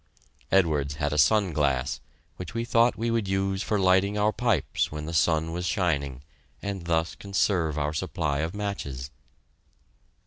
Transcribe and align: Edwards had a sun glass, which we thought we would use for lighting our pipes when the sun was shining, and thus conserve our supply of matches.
Edwards 0.51 0.95
had 0.95 1.13
a 1.13 1.17
sun 1.19 1.53
glass, 1.53 1.99
which 2.37 2.55
we 2.55 2.65
thought 2.65 2.97
we 2.97 3.11
would 3.11 3.27
use 3.27 3.61
for 3.61 3.77
lighting 3.79 4.17
our 4.17 4.31
pipes 4.33 4.91
when 4.91 5.05
the 5.05 5.13
sun 5.13 5.51
was 5.51 5.67
shining, 5.67 6.23
and 6.59 6.85
thus 6.85 7.13
conserve 7.13 7.77
our 7.77 7.93
supply 7.93 8.39
of 8.39 8.55
matches. 8.55 9.11